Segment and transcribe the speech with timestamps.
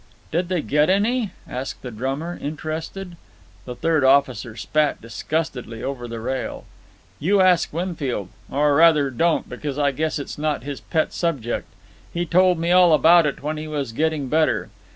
[0.31, 3.17] "Did they get any?" asked the drummer, interested.
[3.65, 6.65] The third officer spat disgustedly over the rail.
[7.19, 8.29] "You ask Winfield.
[8.49, 11.67] Or, rather, don't, because I guess it's not his pet subject.
[12.11, 14.71] He told me all about it when he was getting better.